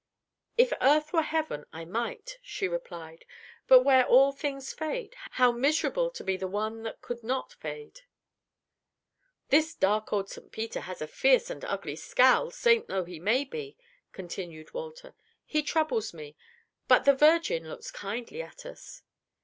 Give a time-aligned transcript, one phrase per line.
[0.57, 3.23] "If earth were heaven, I might," she replied.
[3.67, 8.01] "But where all things fade, how miserable to be the one that could not fade!"
[9.49, 10.51] "This dark old St.
[10.51, 13.77] Peter has a fierce and ugly scowl, saint though he be,"
[14.11, 15.13] continued Walter.
[15.45, 16.35] "He troubles me.
[16.87, 19.03] But the virgin looks kindly at us."